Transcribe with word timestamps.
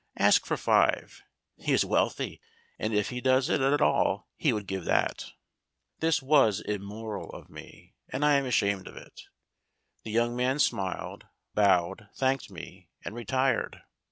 Ask 0.17 0.47
for 0.47 0.57
five. 0.57 1.21
He 1.57 1.73
is 1.73 1.85
wealthy, 1.85 2.41
and 2.79 2.91
if 2.91 3.09
he 3.09 3.21
does 3.21 3.49
it 3.49 3.61
at 3.61 3.81
all 3.81 4.27
he 4.35 4.51
would 4.51 4.65
give 4.65 4.85
that." 4.85 5.27
This 5.99 6.23
was 6.23 6.59
immoral 6.59 7.29
of 7.33 7.51
me, 7.51 7.93
and 8.09 8.25
I 8.25 8.33
am 8.33 8.45
ashamed 8.47 8.87
of 8.87 8.95
it. 8.97 9.21
The 10.01 10.09
young 10.09 10.35
man 10.35 10.57
smiled, 10.57 11.27
bowed, 11.53 12.09
thanked 12.15 12.49
me, 12.49 12.89
and 13.05 13.13
re 13.13 13.25
tired. 13.25 13.83